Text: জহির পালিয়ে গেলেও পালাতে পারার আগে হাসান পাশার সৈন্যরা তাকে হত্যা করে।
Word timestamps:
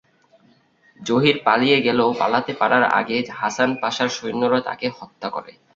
জহির 0.99 1.37
পালিয়ে 1.45 1.77
গেলেও 1.81 2.09
পালাতে 2.13 2.53
পারার 2.53 2.83
আগে 2.99 3.17
হাসান 3.31 3.69
পাশার 3.81 4.09
সৈন্যরা 4.09 4.59
তাকে 4.61 4.87
হত্যা 4.97 5.27
করে। 5.29 5.51